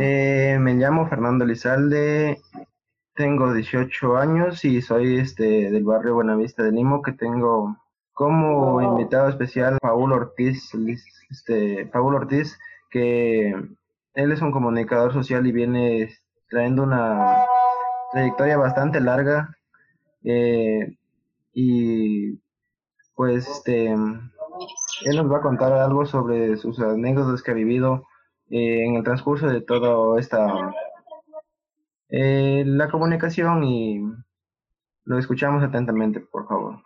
[0.00, 2.40] Eh, me llamo Fernando Lizalde,
[3.14, 7.76] tengo 18 años y soy este del barrio Buenavista de Limo, que tengo
[8.12, 10.72] como invitado especial Paul Ortiz,
[11.30, 12.58] este, Paul Ortiz,
[12.90, 13.54] que
[14.14, 16.10] él es un comunicador social y viene
[16.48, 17.44] trayendo una
[18.12, 19.56] trayectoria bastante larga
[20.24, 20.96] eh,
[21.52, 22.40] y
[23.14, 28.04] pues este él nos va a contar algo sobre sus anécdotas que ha vivido
[28.50, 30.72] eh, en el transcurso de toda esta
[32.08, 34.00] eh, la comunicación y
[35.04, 36.85] lo escuchamos atentamente por favor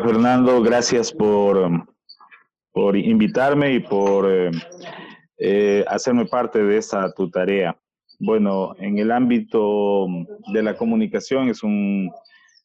[0.00, 1.86] Fernando, gracias por,
[2.72, 4.50] por invitarme y por eh,
[5.38, 7.76] eh, hacerme parte de esta tu tarea.
[8.18, 10.06] Bueno, en el ámbito
[10.52, 12.10] de la comunicación es un,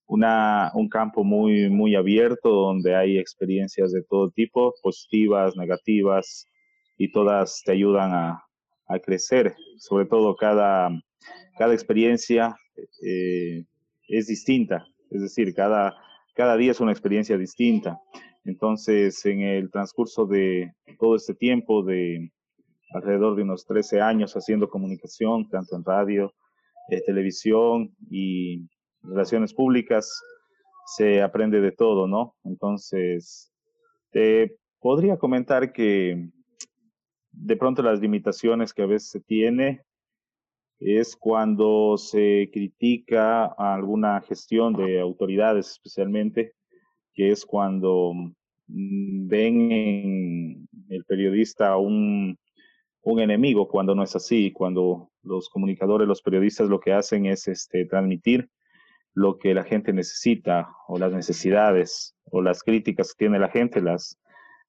[0.07, 6.45] un campo muy, muy abierto donde hay experiencias de todo tipo, positivas, negativas,
[6.97, 8.43] y todas te ayudan a,
[8.87, 9.55] a crecer.
[9.77, 10.89] Sobre todo cada,
[11.57, 12.55] cada experiencia
[13.03, 13.63] eh,
[14.07, 15.95] es distinta, es decir, cada
[16.39, 17.99] cada día es una experiencia distinta.
[18.45, 22.31] Entonces, en el transcurso de todo este tiempo, de
[22.93, 26.33] alrededor de unos 13 años haciendo comunicación, tanto en radio,
[26.91, 28.69] eh, televisión y
[29.01, 30.09] relaciones públicas,
[30.95, 32.37] se aprende de todo, ¿no?
[32.45, 33.51] Entonces,
[34.11, 36.25] te podría comentar que
[37.31, 39.81] de pronto las limitaciones que a veces se tiene
[40.79, 46.53] es cuando se critica alguna gestión de autoridades especialmente,
[47.13, 48.13] que es cuando
[48.67, 52.37] mm, ven en el periodista un,
[53.01, 57.47] un enemigo, cuando no es así, cuando los comunicadores, los periodistas lo que hacen es
[57.47, 58.49] este, transmitir
[59.13, 63.81] lo que la gente necesita o las necesidades o las críticas que tiene la gente,
[63.81, 64.17] las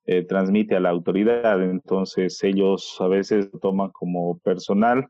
[0.06, 1.62] eh, transmite a la autoridad.
[1.62, 5.08] Entonces ellos a veces toman como personal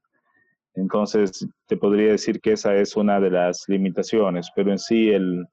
[0.80, 5.46] entonces, te podría decir que esa es una de las limitaciones, pero en sí el,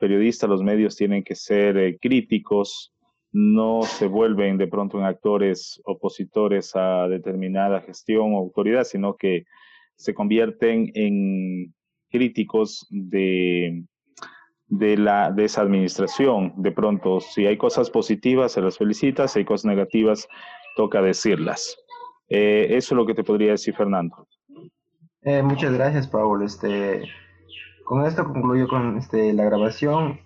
[0.00, 2.92] periodista, los medios tienen que ser eh, críticos,
[3.32, 9.44] no se vuelven de pronto en actores opositores a determinada gestión o autoridad, sino que
[9.96, 11.74] se convierten en
[12.10, 13.82] críticos de,
[14.68, 16.52] de, la, de esa administración.
[16.56, 20.28] De pronto, si hay cosas positivas, se las felicita, si hay cosas negativas,
[20.76, 21.76] toca decirlas.
[22.28, 24.27] Eh, eso es lo que te podría decir, Fernando.
[25.22, 26.42] Eh, muchas gracias, Paul.
[26.42, 27.02] Este,
[27.84, 30.20] con esto concluyo con este, la grabación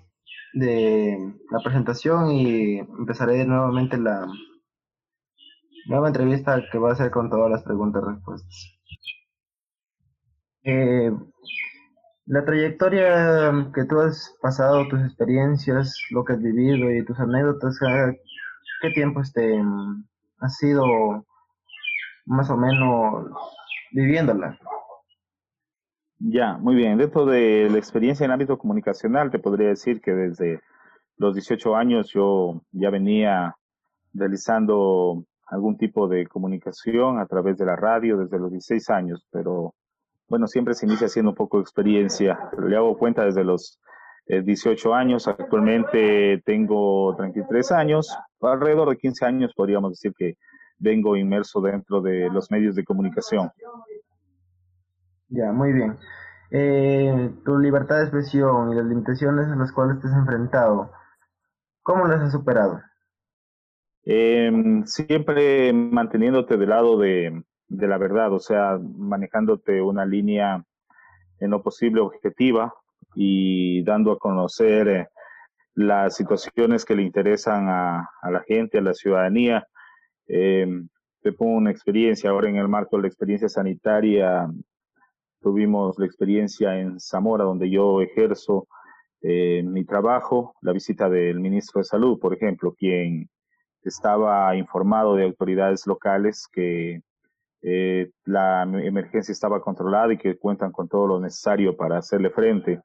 [0.54, 4.26] de la presentación y empezaré nuevamente la
[5.86, 8.78] nueva entrevista que va a ser con todas las preguntas y respuestas.
[10.64, 11.12] Eh,
[12.26, 17.78] la trayectoria que tú has pasado, tus experiencias, lo que has vivido y tus anécdotas,
[18.80, 19.60] ¿qué tiempo este,
[20.38, 20.84] ha sido
[22.26, 23.26] más o menos
[23.92, 24.58] viviéndola.
[26.24, 26.98] Ya, muy bien.
[26.98, 30.60] Dentro de la experiencia en ámbito comunicacional, te podría decir que desde
[31.16, 33.56] los 18 años yo ya venía
[34.14, 39.74] realizando algún tipo de comunicación a través de la radio desde los 16 años, pero
[40.28, 42.38] bueno, siempre se inicia haciendo un poco de experiencia.
[42.56, 43.80] Le hago cuenta desde los
[44.26, 50.36] 18 eh, años, actualmente tengo 33 años, alrededor de 15 años podríamos decir que
[50.78, 53.50] vengo inmerso dentro de los medios de comunicación.
[55.34, 55.96] Ya, muy bien.
[56.50, 60.90] Eh, tu libertad de expresión y las limitaciones a las cuales te has enfrentado,
[61.82, 62.82] ¿cómo las has superado?
[64.04, 70.62] Em, siempre manteniéndote del lado de, la verdad, o sea, manejándote una línea
[71.40, 72.74] en lo posible objetiva
[73.14, 75.08] y dando a conocer eh,
[75.74, 79.66] las situaciones que le interesan a, la gente, a la ciudadanía,
[80.26, 80.66] eh,
[81.22, 82.28] te pongo una experiencia.
[82.28, 84.46] Ahora en el marco de la experiencia sanitaria,
[85.42, 88.66] tuvimos la experiencia en Zamora, donde yo ejerzo
[89.20, 93.28] eh, mi trabajo, la visita del ministro de Salud, por ejemplo, quien
[93.82, 97.00] estaba informado de autoridades locales que
[97.62, 102.80] eh, la emergencia estaba controlada y que cuentan con todo lo necesario para hacerle frente.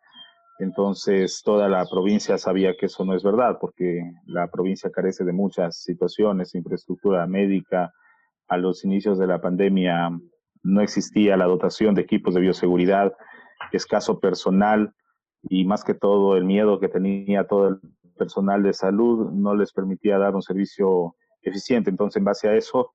[0.60, 5.34] Entonces, toda la provincia sabía que eso no es verdad, porque la provincia carece de
[5.34, 7.92] muchas situaciones, infraestructura médica.
[8.50, 10.10] A los inicios de la pandemia
[10.68, 13.14] no existía la dotación de equipos de bioseguridad,
[13.72, 14.94] escaso personal
[15.44, 17.80] y más que todo el miedo que tenía todo el
[18.18, 21.90] personal de salud no les permitía dar un servicio eficiente.
[21.90, 22.94] Entonces, en base a eso,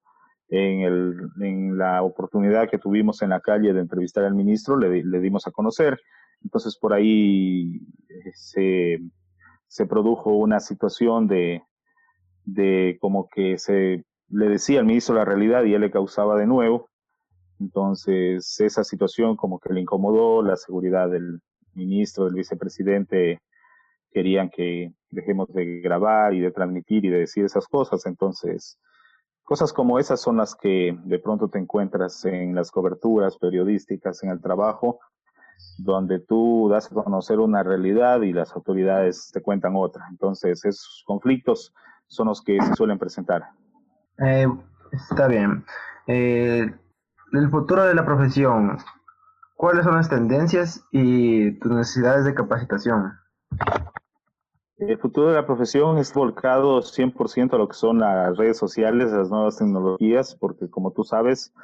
[0.48, 5.46] en, el, la oportunidad que tuvimos en la calle de entrevistar al ministro, le, dimos
[5.46, 5.98] a conocer
[6.44, 8.98] entonces por ahí eh, se,
[9.68, 11.62] se produjo una situación de,
[12.44, 16.46] de como que se le decía al ministro la realidad y él le causaba de
[16.46, 16.90] nuevo.
[17.62, 21.40] Entonces esa situación como que le incomodó, la seguridad del
[21.74, 23.40] ministro, del vicepresidente
[24.10, 28.04] querían que dejemos de grabar y de transmitir y de decir esas cosas.
[28.06, 28.78] Entonces,
[29.42, 34.30] cosas como esas son las que de pronto te encuentras en las coberturas periodísticas, en
[34.30, 34.98] el trabajo,
[35.78, 40.04] donde tú das a conocer una realidad y las autoridades te cuentan otra.
[40.10, 41.72] Entonces, esos conflictos
[42.06, 43.44] son los que se suelen presentar.
[44.18, 44.46] Eh,
[44.92, 45.64] está bien.
[46.06, 46.66] Eh,
[47.32, 48.76] el futuro de la profesión,
[49.56, 53.12] ¿cuáles son las tendencias y tus necesidades de capacitación?
[54.76, 59.12] El futuro de la profesión es volcado 100% a lo que son las redes sociales,
[59.12, 61.54] las nuevas tecnologías, porque como tú sabes,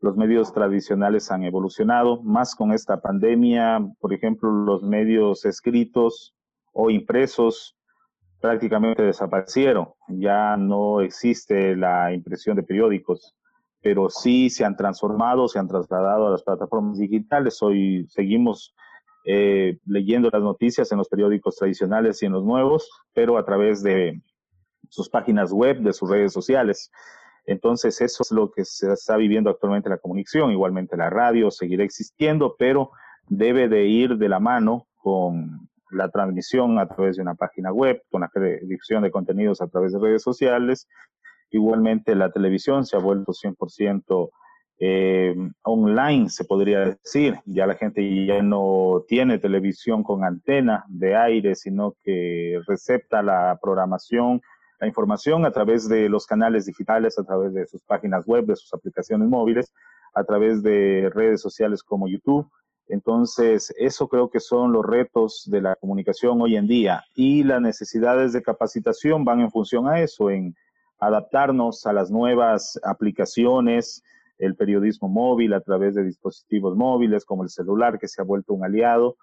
[0.00, 6.36] los medios tradicionales han evolucionado, más con esta pandemia, por ejemplo, los medios escritos
[6.72, 7.76] o impresos
[8.40, 13.34] prácticamente desaparecieron, ya no existe la impresión de periódicos,
[13.86, 17.62] pero sí se han transformado, se han trasladado a las plataformas digitales.
[17.62, 18.74] Hoy seguimos
[19.24, 23.84] eh, leyendo las noticias en los periódicos tradicionales y en los nuevos, pero a través
[23.84, 24.20] de
[24.88, 26.90] sus páginas web, de sus redes sociales.
[27.44, 30.50] Entonces, eso es lo que se está viviendo actualmente la comunicación.
[30.50, 32.90] Igualmente la radio seguirá existiendo, pero
[33.28, 38.02] debe de ir de la mano con la transmisión a través de una página web,
[38.10, 38.30] con la
[38.62, 40.88] difusión de contenidos a través de redes sociales.
[41.50, 44.30] Igualmente la televisión se ha vuelto 100%
[44.78, 47.38] eh, online, se podría decir.
[47.46, 53.58] Ya la gente ya no tiene televisión con antena de aire, sino que recepta la
[53.62, 54.40] programación
[54.80, 58.56] la información a través de los canales digitales, a través de sus páginas web, de
[58.56, 59.72] sus aplicaciones móviles,
[60.14, 62.48] a través de redes sociales como YouTube.
[62.88, 67.60] Entonces, eso creo que son los retos de la comunicación hoy en día y las
[67.60, 70.54] necesidades de capacitación van en función a eso, en
[70.98, 74.02] adaptarnos a las nuevas aplicaciones,
[74.38, 78.54] el periodismo móvil a través de dispositivos móviles como el celular que se ha vuelto
[78.54, 79.16] un aliado.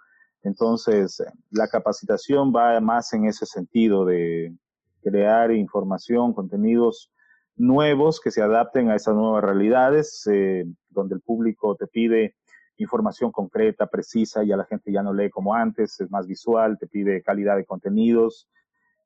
[0.43, 4.53] Entonces, la capacitación va más en ese sentido de
[5.01, 7.11] crear información, contenidos
[7.55, 12.35] nuevos que se adapten a esas nuevas realidades, eh, donde el público te pide
[12.77, 16.87] información concreta, precisa, ya la gente ya no lee como antes, es más visual, te
[16.87, 18.49] pide calidad de contenidos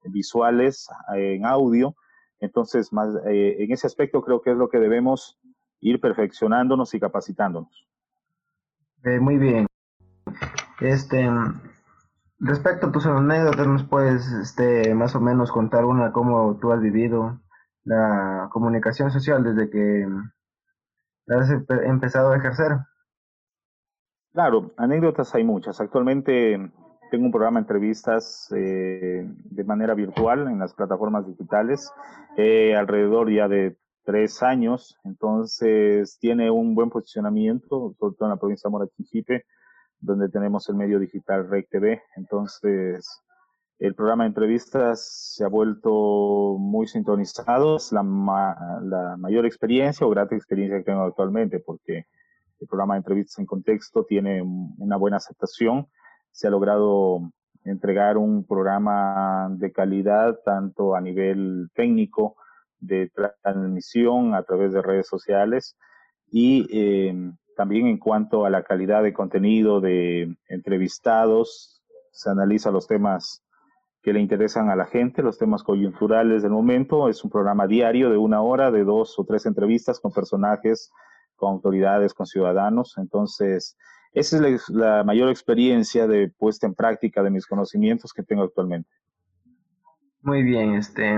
[0.04, 1.96] visuales eh, en audio.
[2.40, 5.40] Entonces, más, eh, en ese aspecto creo que es lo que debemos
[5.80, 7.88] ir perfeccionándonos y capacitándonos.
[9.20, 9.68] muy bien.
[10.80, 11.28] Este,
[12.40, 16.80] Respecto a tus anécdotas, ¿nos puedes este, más o menos contar una cómo tú has
[16.80, 17.42] vivido
[17.84, 20.08] la comunicación social desde que
[21.30, 21.50] has
[21.84, 22.78] empezado a ejercer?
[24.34, 25.82] Claro, anécdotas hay muchas.
[25.82, 26.72] Actualmente
[27.10, 31.92] tengo un programa de entrevistas eh, de manera virtual en las plataformas digitales,
[32.38, 38.40] eh, alrededor ya de tres años, entonces tiene un buen posicionamiento, sobre todo en la
[38.40, 38.88] provincia de Mora
[40.00, 42.02] donde tenemos el medio digital Rec TV.
[42.16, 43.22] Entonces,
[43.80, 47.78] el programa de entrevistas se ha vuelto muy sintonizado.
[47.78, 48.04] Es la,
[48.84, 52.06] la mayor experiencia o grata experiencia que tengo actualmente, porque
[52.60, 55.88] el programa de entrevistas en contexto tiene una buena aceptación.
[56.38, 57.32] Se ha logrado
[57.64, 62.36] entregar un programa de calidad tanto a nivel técnico
[62.80, 65.76] de transmisión a través de redes sociales
[66.30, 72.86] y eh, también en cuanto a la calidad de contenido de entrevistados, se analiza los
[72.86, 73.44] temas
[74.04, 77.10] que le interesan a la gente, los temas coyunturales del momento.
[77.10, 80.92] Es un programa diario de una hora, de dos o tres entrevistas con personajes,
[81.36, 82.94] con autoridades, con ciudadanos.
[83.00, 83.76] Entonces,
[84.20, 88.90] esa es la, mayor experiencia de puesta en práctica de mis conocimientos que tengo actualmente.
[90.22, 91.18] Muy bien, este.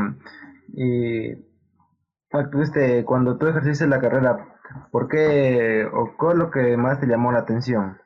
[2.62, 4.46] este, cuando tú ejerciste la carrera,
[4.91, 7.98] ¿por qué o qué es lo que más te llamó la atención?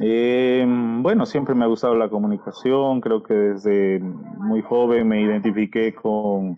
[0.00, 0.66] Eh,
[1.00, 6.56] bueno, siempre me ha gustado la comunicación, creo que desde muy joven me identifiqué con,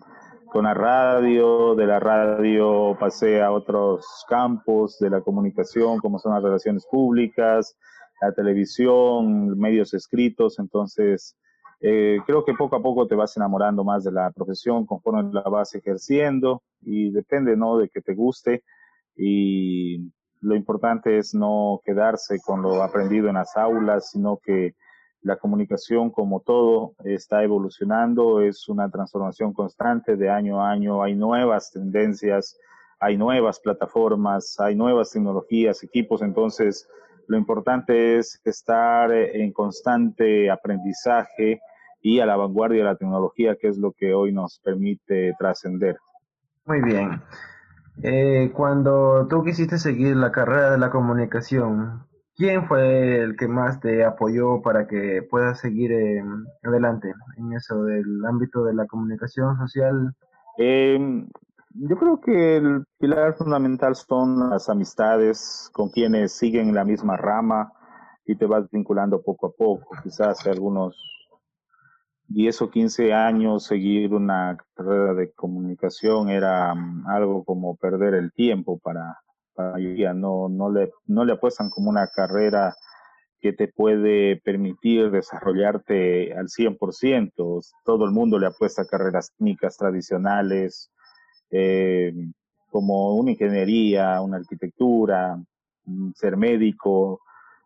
[0.55, 6.33] con la radio, de la radio pasé a otros campos de la comunicación, como son
[6.33, 7.75] las relaciones públicas,
[8.21, 11.35] la televisión, medios escritos, entonces
[11.81, 15.41] eh, creo que poco a poco te vas enamorando más de la profesión conforme la
[15.41, 18.63] vas ejerciendo y depende, ¿no?, de que te guste
[19.13, 20.09] y
[20.39, 24.73] lo importante es no quedarse con lo aprendido en las aulas, sino que
[25.25, 31.15] la comunicación como todo está evolucionando, es una transformación constante de año a año, hay
[31.15, 32.59] nuevas tendencias,
[32.99, 36.87] hay nuevas plataformas, hay nuevas tecnologías, equipos, entonces
[37.27, 41.59] lo importante es estar en constante aprendizaje
[42.03, 45.97] y a la vanguardia de la tecnología, que es lo que hoy nos permite trascender.
[46.67, 47.19] Muy bien.
[48.03, 53.79] Eh, cuando tú quisiste seguir la carrera de la comunicación, ¿quién fue el que más
[53.79, 55.91] te apoyó para que puedas seguir
[56.63, 60.13] adelante en eso del ámbito de la comunicación social?
[60.57, 61.27] Em,
[61.73, 67.71] yo creo que el pilar fundamental son las amistades con quienes siguen la misma rama
[68.25, 69.95] y te vas vinculando poco a poco.
[70.03, 70.95] Quizás algunos
[72.27, 78.31] 10 o 15 años seguir una carrera de comunicación era mm, algo como perder el
[78.31, 79.19] tiempo para,
[79.57, 80.13] mayoría.
[80.13, 80.91] No, no, le,
[81.33, 82.75] apuestan como una carrera
[83.39, 87.61] que te puede permitir desarrollarte al 100%.
[87.83, 90.91] Todo el mundo le apuesta a carreras técnicas tradicionales,
[91.51, 92.13] eh,
[92.69, 95.37] como una ingeniería, una arquitectura,
[95.85, 97.21] mm, ser médico,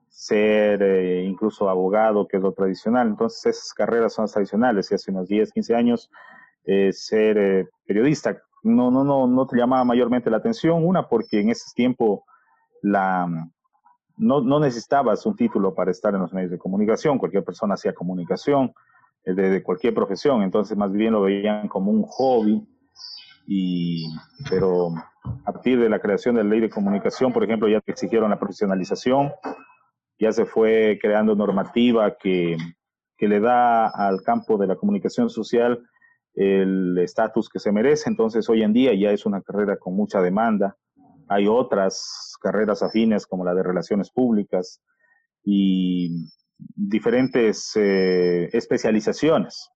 [0.10, 3.08] ser eh, incluso abogado, que es lo tradicional.
[3.08, 6.10] Entonces esas carreras son las tradicionales y hace unos 10, 15 años
[6.65, 10.86] eh, ser periodista no, no, no, no te llamaba mayormente la atención.
[10.86, 12.25] Una, porque en ese tiempo
[12.82, 13.28] la,
[14.18, 17.18] no, no necesitabas un título para estar en los medios de comunicación.
[17.18, 18.74] Cualquier persona hacía comunicación
[19.25, 20.44] de, cualquier profesión.
[20.44, 22.68] Entonces más bien lo veían como un hobby.
[23.48, 24.06] Y,
[24.50, 24.89] pero
[25.46, 28.30] a partir de la creación de la ley de comunicación, por ejemplo, ya te exigieron
[28.30, 29.32] la profesionalización
[30.20, 32.58] ya se fue creando normativa que,
[33.18, 35.82] que le da al campo de la comunicación social
[36.39, 38.10] el estatus que se merece.
[38.10, 40.77] Entonces, hoy en día ya es una carrera con mucha demanda.
[41.27, 44.81] Hay otras carreras afines como la de relaciones públicas
[45.43, 49.69] y diferentes eh, especializaciones.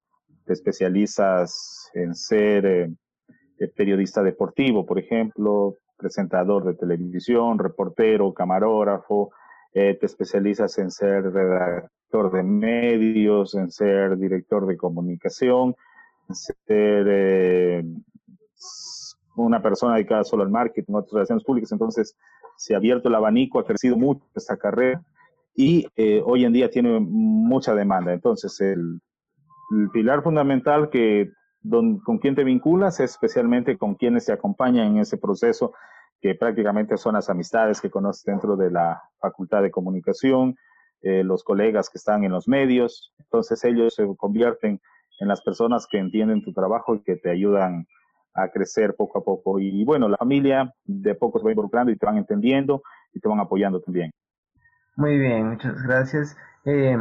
[0.46, 9.32] Te especializas en ser eh, periodista deportivo, por ejemplo, presentador de televisión, reportero, camarógrafo,
[9.74, 15.76] eh, te especializas en ser redactor de medios, en ser director de comunicación,
[16.32, 17.84] ser eh,
[19.36, 21.72] una persona dedicada solo al marketing, otras relaciones públicas.
[21.72, 22.16] Entonces,
[22.58, 25.04] se ha abierto el abanico, ha crecido mucho esta carrera
[25.56, 28.14] y eh, hoy en día tiene mucha demanda.
[28.14, 29.00] Entonces, el,
[29.92, 31.32] pilar fundamental que
[32.04, 35.74] con quien te vinculas, especialmente con quienes te acompañan en ese proceso
[36.22, 40.56] que prácticamente son las amistades que conoces dentro de la Facultad de Comunicación,
[41.02, 43.14] eh, los colegas que están en los medios.
[43.20, 44.80] Entonces ellos se convierten
[45.24, 47.88] en las personas que entienden tu trabajo y que te ayudan
[48.36, 49.60] a crecer poco a poco.
[49.60, 53.30] Y, bueno, la familia de poco se va involucrando y te van entendiendo y te
[53.30, 54.12] van apoyando también.
[54.98, 56.38] Muy bien, muchas gracias.
[56.66, 56.98] Eh,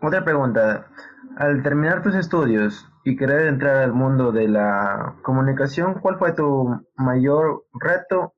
[0.00, 0.88] otra pregunta.
[1.36, 6.68] Al terminar tus estudios y querer entrar al mundo de la comunicación, ¿cuál fue tu
[6.96, 8.34] mayor reto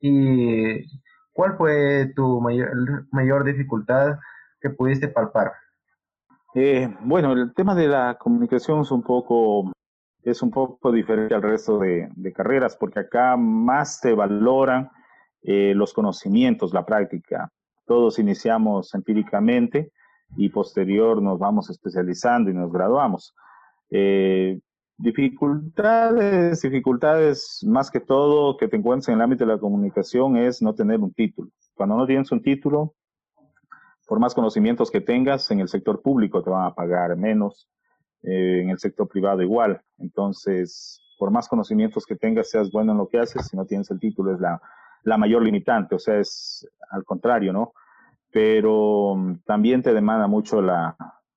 [0.00, 0.84] y
[1.32, 4.18] cuál fue tu mayor, mayor dificultad
[4.60, 5.52] que pudiste palpar?
[6.56, 9.72] Eh, bueno, el tema de la comunicación es un poco
[10.22, 14.88] es un poco diferente al resto de, carreras porque acá más te valoran
[15.42, 17.50] eh, los conocimientos, la práctica.
[17.84, 19.92] Todos iniciamos empíricamente
[20.36, 23.34] y posterior nos vamos especializando y nos graduamos.
[23.90, 24.60] Eh,
[24.96, 30.62] dificultades, dificultades más que todo que te encuentres en el ámbito de la comunicación es
[30.62, 31.50] no tener un título.
[31.74, 32.94] Cuando no tienes un título,
[34.06, 37.68] por más conocimientos que tengas, en el sector público te van a pagar menos,
[38.22, 39.80] eh, en el sector privado igual.
[39.98, 43.90] Entonces, por más conocimientos que tengas, seas bueno en lo que haces, si no tienes
[43.90, 44.60] el título es la,
[45.18, 47.72] mayor limitante, o sea, es al contrario, ¿no?
[48.34, 50.96] pero mm, también te demanda mucho la,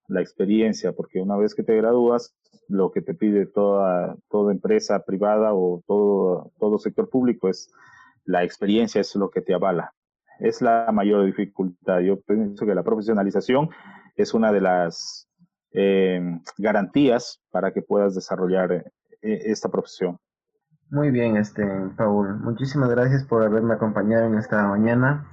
[0.10, 2.34] experiencia, porque una vez que te gradúas,
[2.70, 7.70] lo que te pide toda, toda empresa privada o todo sector público es
[8.26, 9.94] la experiencia, es lo que te avala.
[10.40, 12.00] Es la mayor dificultad.
[12.00, 13.70] Yo pienso que la profesionalización
[14.16, 15.28] es una de las
[15.72, 16.22] eh,
[16.58, 18.92] garantías para que puedas desarrollar eh,
[19.22, 20.18] esta profesión.
[20.90, 21.66] Muy bien, este,
[21.98, 22.40] Paul.
[22.40, 25.26] Muchísimas gracias por haberme acompañado en esta mañana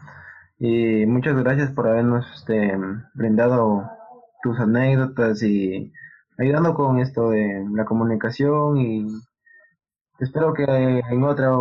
[0.58, 2.76] y muchas gracias por habernos este,
[3.14, 3.88] brindado
[4.42, 5.92] tus anécdotas y
[6.38, 9.06] ayudando con esto de la comunicación y
[10.18, 11.52] espero que en otra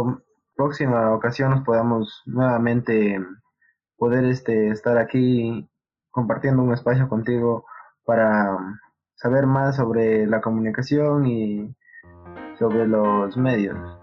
[0.56, 3.20] próxima ocasión nos podamos nuevamente
[3.98, 5.70] poder este, estar aquí
[6.12, 7.66] compartiendo un espacio contigo
[8.06, 8.58] para
[9.16, 11.76] saber más sobre la comunicación y
[12.60, 14.03] sobre los medios.